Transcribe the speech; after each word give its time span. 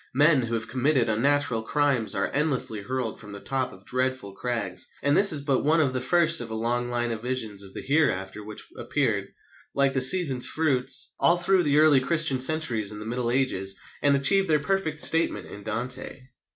Men 0.15 0.41
who 0.41 0.55
have 0.55 0.67
committed 0.67 1.09
unnatural 1.09 1.61
crimes 1.61 2.15
are 2.15 2.31
endlessly 2.33 2.81
hurled 2.81 3.19
from 3.19 3.33
the 3.33 3.39
top 3.39 3.71
of 3.71 3.85
dreadful 3.85 4.33
crags. 4.33 4.87
And 5.03 5.15
this 5.15 5.31
is 5.31 5.41
but 5.41 5.63
one 5.63 5.79
of 5.79 5.93
the 5.93 6.01
first 6.01 6.41
of 6.41 6.49
a 6.49 6.55
long 6.55 6.89
line 6.89 7.11
of 7.11 7.21
visions 7.21 7.61
of 7.61 7.75
the 7.75 7.83
hereafter 7.83 8.43
which 8.43 8.63
appeared, 8.75 9.27
like 9.75 9.93
the 9.93 10.01
season's 10.01 10.47
fruits, 10.47 11.13
all 11.19 11.37
through 11.37 11.61
the 11.61 11.77
early 11.77 11.99
Christian 11.99 12.39
centuries 12.39 12.91
and 12.91 12.99
the 12.99 13.05
Middle 13.05 13.29
Ages, 13.29 13.75
and 14.01 14.15
achieved 14.15 14.49
their 14.49 14.59
perfect 14.59 14.99
statement 15.01 15.45
in 15.45 15.61
Dante. 15.61 16.19